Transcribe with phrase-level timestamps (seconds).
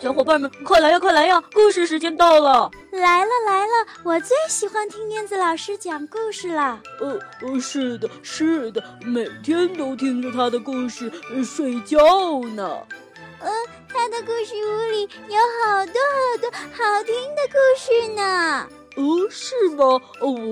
[0.00, 1.42] 小伙伴们，快来呀，快来呀！
[1.52, 2.70] 故事时间到了！
[2.92, 6.80] 来了来了，我最喜欢听燕子老师讲故事了。
[7.00, 11.10] 呃呃，是的，是的，每天都听着他的故事
[11.44, 11.98] 睡觉
[12.54, 12.78] 呢。
[13.40, 13.50] 呃，
[13.88, 18.68] 他的故事屋里有好多好多好听的故事呢。
[18.94, 20.00] 哦，是吗？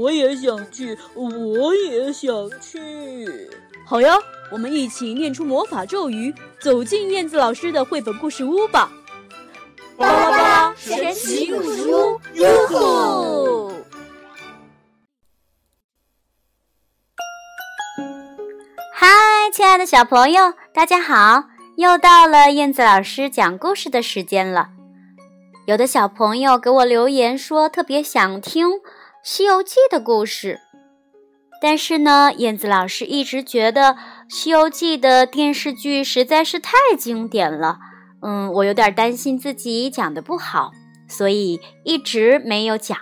[0.00, 2.32] 我也想去，我也想
[2.62, 3.50] 去。
[3.86, 4.16] 好呀，
[4.50, 8.90] 我们一起念出魔法咒语，走进燕子老师的绘本故事屋吧。
[9.96, 13.72] 巴拉巴拉神奇故事屋，哟吼！
[18.92, 19.08] 嗨，
[19.52, 21.44] 亲爱的小朋友，大家好！
[21.76, 24.70] 又到了燕子老师讲故事的时间了。
[25.66, 28.68] 有的小朋友给我留言说，特别想听
[29.22, 30.60] 《西游记》的故事。
[31.62, 33.92] 但是呢，燕子老师一直觉得
[34.28, 37.78] 《西游记》的电视剧实在是太经典了。
[38.24, 40.72] 嗯，我有点担心自己讲的不好，
[41.06, 42.96] 所以一直没有讲。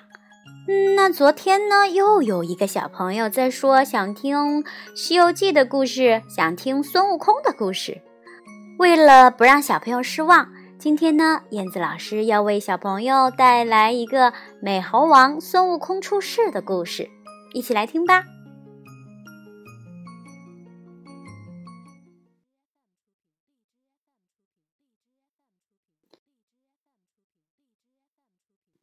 [0.69, 4.63] 嗯，那昨天呢，又有一个小朋友在说想听
[4.95, 8.03] 《西游记》的故事，想听孙悟空的故事。
[8.79, 10.49] 为了不让小朋友失望。
[10.79, 17.09] 今天呢，燕子老师要为小朋友带来一个美猴王孙悟空出世的故事，
[17.55, 18.25] 一起来听吧。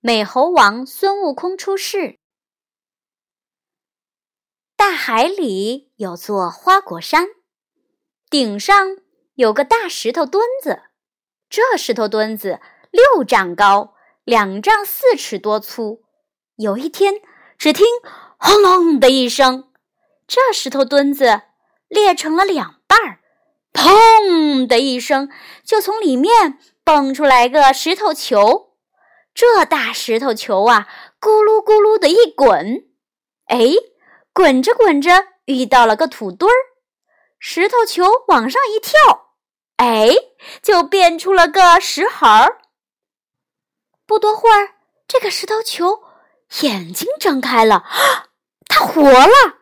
[0.02, 2.18] 美猴王孙悟空出世。
[4.78, 7.28] 大海里有座花果山，
[8.30, 8.96] 顶上
[9.34, 10.84] 有个大石头墩子。
[11.50, 16.02] 这石头墩子六丈高，两丈四尺多粗。
[16.56, 17.16] 有一天，
[17.58, 17.86] 只听
[18.40, 19.70] “轰隆”的一声，
[20.26, 21.42] 这石头墩子
[21.90, 23.20] 裂成了两半儿
[23.74, 25.30] ，“砰”的一声，
[25.66, 28.69] 就从里面蹦出来个石头球。
[29.40, 32.90] 这大石头球啊，咕噜咕噜的一滚，
[33.46, 33.58] 哎，
[34.34, 36.54] 滚着滚着遇到了个土堆儿，
[37.40, 39.30] 石头球往上一跳。
[39.78, 40.10] 哎，
[40.62, 42.60] 就变出了个石猴儿。
[44.06, 44.72] 不多会儿，
[45.08, 46.04] 这个石头球
[46.60, 47.86] 眼睛睁开了，
[48.68, 49.60] 它活了。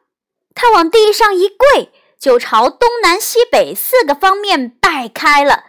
[0.55, 5.66] 它往地上一跪，就朝东南西北四个方面摆开了。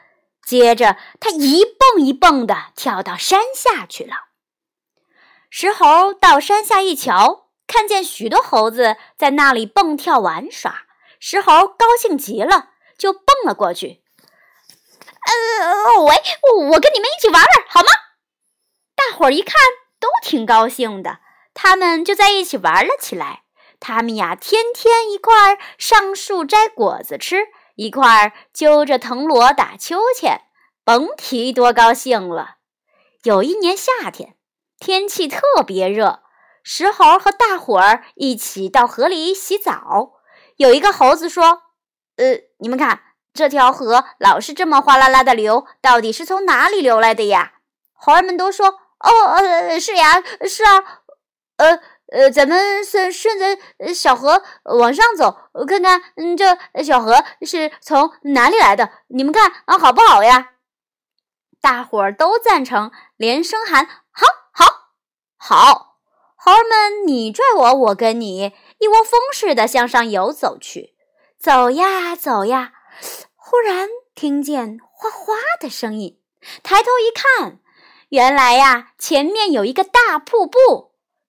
[0.48, 4.28] 接着，它一蹦一蹦的跳到山下去了。
[5.50, 10.84] 石猴到山下一瞧，看见许多猴子在那里蹦跳玩耍，
[11.20, 14.03] 石猴高兴极了，就蹦了过去。
[15.26, 16.14] 呃，喂，
[16.70, 17.88] 我跟你们一起玩玩好吗？
[18.97, 19.54] 大伙儿一看
[20.00, 21.19] 都挺高兴的，
[21.53, 23.42] 他们就在一起玩了起来。
[23.80, 27.48] 他们呀，天天一块上树摘果子吃，
[27.78, 30.41] 一块儿揪着藤萝打秋千，
[30.83, 32.56] 甭提多高兴了。
[33.22, 34.34] 有一年夏天，
[34.81, 36.25] 天气特别热，
[36.65, 40.15] 石猴和大伙儿一起到河里洗澡。
[40.56, 41.62] 有一个猴子说
[42.19, 43.03] ：“呃，你们看。”
[43.33, 47.53] 这条河老是这么哗啦啦的流，到底是从哪里流来的呀？
[47.93, 48.66] 猴儿们都说
[48.99, 51.03] ：“哦，呃，是呀，是啊，
[51.59, 55.36] 呃，呃，咱们顺顺着小河往上走，
[55.66, 58.91] 看看，嗯，这小河是从哪里来的？
[59.08, 60.52] 你们看啊，好不好呀？”
[61.60, 64.92] 大伙儿都赞成，连声喊：“好，好，
[65.36, 65.97] 好！”
[66.41, 70.94] 猴儿们你拽我，我跟你，一窝蜂似的向上游走去，
[71.38, 72.72] 走呀，走呀。
[73.34, 76.20] 忽然听见哗哗的声音，
[76.62, 77.58] 抬头一看，
[78.10, 80.88] 原来呀，前面有一个大瀑布。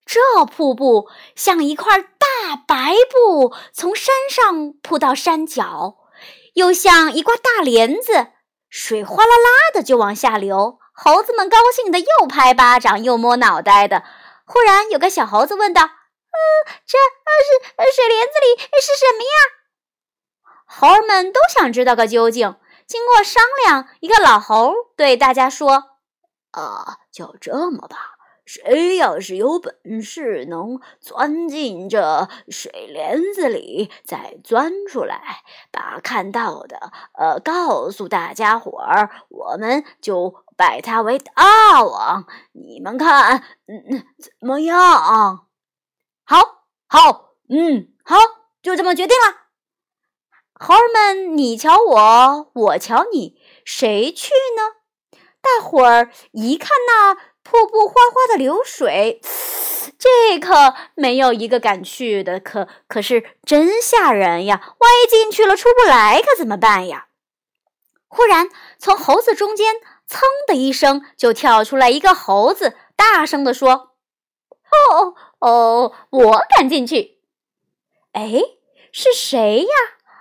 [0.09, 5.97] 这瀑布像一块大白布，从山上铺到山脚，
[6.55, 8.29] 又像一挂大帘子，
[8.71, 10.79] 水哗啦啦的就往下流。
[10.95, 14.03] 猴子们高兴的又拍巴掌又摸脑袋的。
[14.45, 19.29] 忽然有个小猴子问道：“呃，这呃是水帘子里是什么呀？”
[20.65, 22.55] 猴儿们都想知道个究竟。
[22.87, 25.83] 经过商量，一个老猴对大家说
[26.49, 28.15] ：“啊，就这么吧，
[28.51, 42.25] 谁要是有本事能钻进这水帘子里，再钻出来，把看到的呃告诉大家伙儿，我们就拜他为大王。
[42.53, 45.45] 你们看，嗯，怎么样？
[46.23, 48.17] 好，好，嗯，好，
[48.63, 49.41] 就这么决定了。”
[50.59, 55.19] 猴儿们，你瞧我，我瞧你，谁去呢？
[55.41, 57.15] 大伙儿一看那
[57.49, 59.19] 瀑布哗哗的流水，
[59.97, 62.39] 这可没有一个敢去的。
[62.39, 64.75] 可可是真吓人呀！
[64.77, 67.07] 万一进去了出不来，可怎么办呀？
[68.07, 73.93] 忽然，从猴子中间噌的一声就跳出来一个猴子，大声地说
[74.69, 77.17] ：“哦哦，我敢进去！”
[78.13, 78.43] 哎，
[78.91, 79.69] 是谁呀？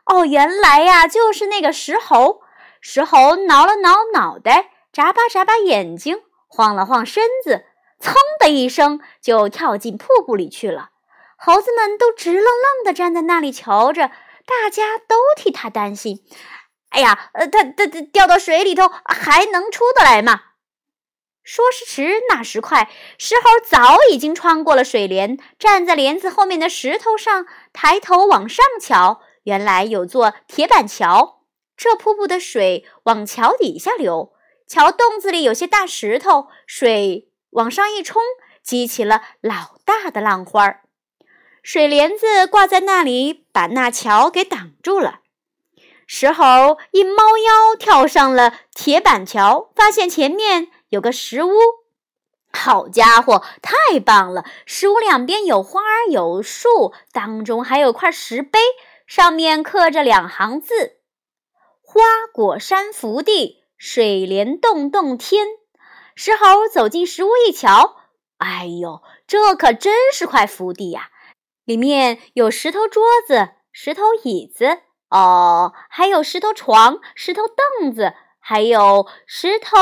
[0.06, 2.40] 哦，原来呀，就是那个石猴。
[2.80, 7.64] 石猴挠了挠脑袋，眨巴眨巴眼睛，晃了晃身子，
[8.00, 10.90] 噌的一声就跳进瀑布里去了。
[11.36, 14.08] 猴子们都直愣愣地站在那里瞧着，
[14.44, 16.24] 大家都替他担心。
[16.88, 20.40] 哎呀，呃，他他他掉到水里头还能出得来吗？
[21.44, 31.42] 说时迟，那时快，石猴早已经穿过了水帘，站在帘子后面的石头上，抬头往上瞧，原来有座铁板桥。
[31.76, 34.32] 这瀑布的水往桥底下流，
[34.68, 38.20] 桥洞子里有些大石头，水往上一冲，
[38.62, 40.82] 激起了老大的浪花儿。
[41.62, 45.20] 水帘子挂在那里，把那桥给挡住了。
[46.06, 51.52] 石猴一猫腰跳上了铁板桥，发现前面有个石屋。
[52.52, 54.44] 好家伙，太棒了！
[54.66, 58.58] 石屋两边有花儿有树，当中还有块石碑，
[59.06, 60.98] 上面刻着两行字
[61.80, 65.46] ：“花果山福地，水帘洞洞天。”
[66.14, 67.96] 石猴走进石屋一瞧，
[68.38, 71.10] 哎呦，这可真是块福地呀！
[71.64, 74.80] 里面有石头桌子、石头椅子。
[75.10, 77.44] 哦，还有石头床、石头
[77.80, 79.76] 凳子，还有石头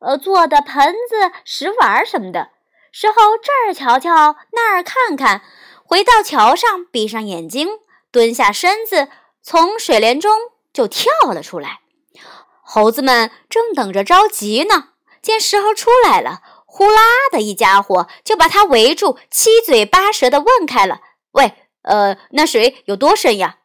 [0.00, 2.50] 呃做的盆子、石碗什么的。
[2.92, 5.42] 石猴这儿瞧瞧，那儿看看，
[5.84, 7.78] 回到桥上，闭上眼睛，
[8.10, 9.08] 蹲下身子，
[9.40, 10.32] 从水帘中
[10.72, 11.80] 就跳了出来。
[12.68, 14.88] 猴子们正等着着急呢，
[15.22, 21.00] 见石猴出来了，呼啦的一家伙就把他围住，七嘴八舌的问开了
[21.32, 23.58] ：“喂，呃，那水有多深呀？”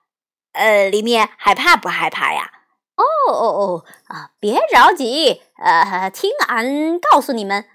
[0.53, 2.51] 呃，里面害怕不害怕呀？
[2.95, 4.29] 哦哦哦啊！
[4.39, 7.65] 别着急，呃，听俺告诉你们，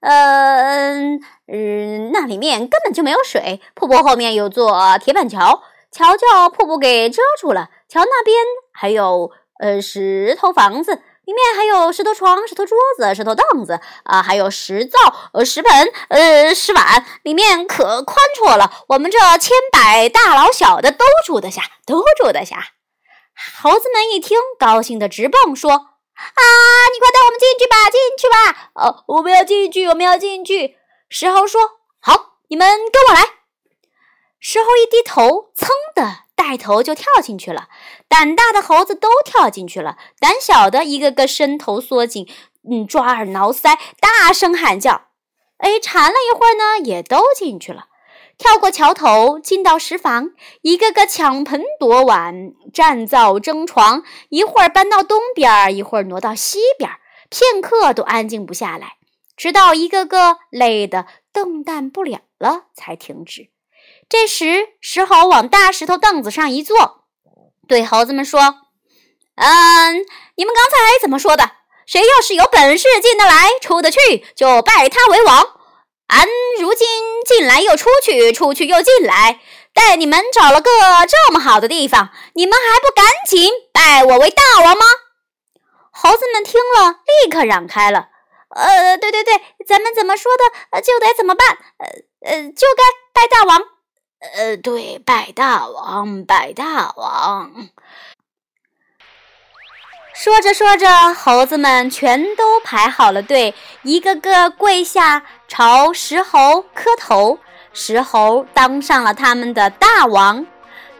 [0.00, 1.16] 呃
[1.46, 3.62] 嗯，那里面根本就没有水。
[3.74, 7.70] 瀑布后面有座铁板桥，桥叫瀑布给遮住了。
[7.88, 8.36] 桥那边
[8.72, 11.02] 还有呃石头房子。
[11.26, 14.98] 里面还有石头床、石头桌子、石头凳子啊，还有石灶、
[15.32, 18.70] 呃石盆、呃石碗，里面可宽绰了。
[18.88, 22.58] 我们这千百大老小的都住得下，都住得下。
[23.58, 25.80] 猴子们一听，高兴的直蹦，说：“啊，
[26.92, 28.70] 你快带我们进去吧，进去吧！
[28.74, 30.76] 哦，我们要进去，我们要进去。”
[31.08, 31.58] 石猴说
[32.02, 33.22] ：“好，你们跟我来。”
[34.46, 36.24] 石猴一低头，噌的。
[36.36, 37.68] 带头就跳进去了，
[38.06, 42.28] 胆大的猴子都跳进去了，胆小的一个个伸头缩颈，
[42.70, 45.06] 嗯，抓耳挠腮，大声喊叫。
[45.56, 47.86] 哎，缠了一会儿呢，也都进去了，
[48.36, 57.00] 跳过桥头，进到石房，一个个抢盆夺碗，占灶争床，一会儿搬到东边儿，一会儿挪到西边儿，
[57.30, 58.98] 片刻都安静不下来，
[59.34, 63.53] 直到一个个累得动弹不了了，才停止。
[64.08, 67.04] 这时，石猴往大石头凳子上一坐，
[67.66, 68.40] 对猴子们说
[69.36, 69.96] ：“嗯，
[70.36, 71.50] 你们刚才怎么说的？
[71.86, 75.60] 谁要是有本事进得来、出得去，就拜他为王。
[76.06, 76.28] 俺
[76.60, 76.86] 如今
[77.26, 79.40] 进来又出去，出去又进来，
[79.72, 80.70] 带你们找了个
[81.08, 84.84] 这么好的地方，你们还不赶紧拜我为大王吗？”
[85.90, 88.08] 猴子们听了，立刻让开了。
[88.54, 91.58] 呃，对对对，咱们怎么说的，就得怎么办。
[91.78, 93.60] 呃呃，就该拜大王。
[94.36, 97.68] 呃，对，拜大王，拜大王。
[100.14, 107.38] 说着说着，猴子们全都排好了队，一个个跪下朝石猴磕头。
[107.72, 110.46] 石猴当上了他们的大王，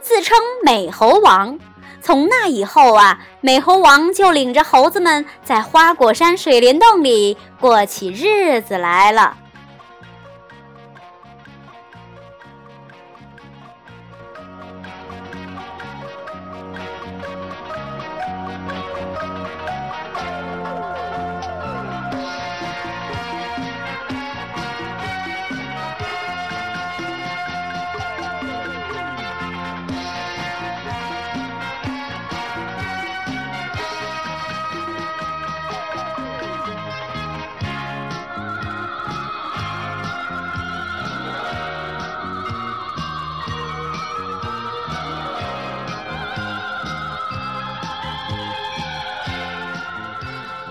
[0.00, 1.59] 自称美猴王。
[2.02, 9.38] 从那以后啊，美猴王就领着猴子们在花果山水帘洞里过起日子来了。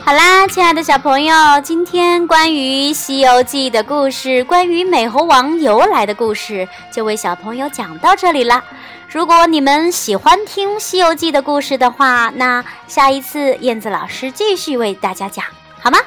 [0.05, 1.33] 好啦，亲爱的小朋友，
[1.63, 8.61] 今天关于《西游记》的故事，关于美猴王由来的故事，就为小朋友讲到这里了。
[9.07, 15.45] 如果你们喜欢听《西游记》的故事的话，那下一次燕子老师继续为大家讲。
[15.79, 15.97] 好吗？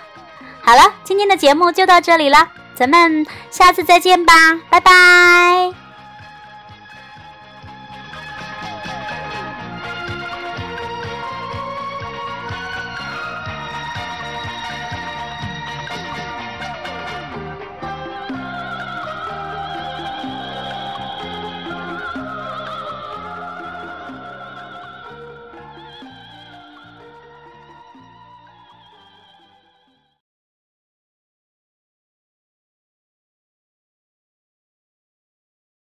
[0.61, 4.35] 好了，今天的节目就到这里了，咱们下次再见吧，
[4.69, 5.86] 拜拜。